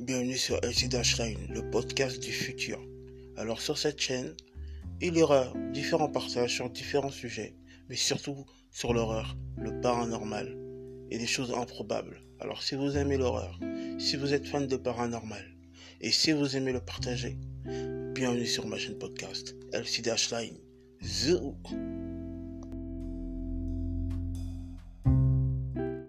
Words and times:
bienvenue 0.00 0.36
sur 0.36 0.58
LCD 0.62 1.00
Line, 1.18 1.46
le 1.50 1.70
podcast 1.70 2.20
du 2.20 2.32
futur. 2.32 2.80
Alors 3.36 3.60
sur 3.60 3.78
cette 3.78 4.00
chaîne, 4.00 4.34
il 5.00 5.16
y 5.16 5.22
aura 5.22 5.52
différents 5.72 6.08
partages 6.08 6.54
sur 6.54 6.68
différents 6.68 7.10
sujets, 7.10 7.54
mais 7.88 7.94
surtout 7.94 8.44
sur 8.70 8.92
l'horreur, 8.92 9.36
le 9.56 9.80
paranormal 9.80 10.56
et 11.10 11.18
des 11.18 11.26
choses 11.26 11.52
improbables. 11.52 12.22
Alors 12.40 12.62
si 12.62 12.74
vous 12.74 12.96
aimez 12.96 13.16
l'horreur, 13.16 13.58
si 13.98 14.16
vous 14.16 14.34
êtes 14.34 14.46
fan 14.46 14.66
de 14.66 14.76
paranormal 14.76 15.44
et 16.00 16.10
si 16.10 16.32
vous 16.32 16.56
aimez 16.56 16.72
le 16.72 16.80
partager, 16.80 17.38
bienvenue 18.14 18.46
sur 18.46 18.66
ma 18.66 18.76
chaîne 18.76 18.98
podcast 18.98 19.54
LC 19.72 20.02
Line. 20.32 20.58
Zou 21.02 21.56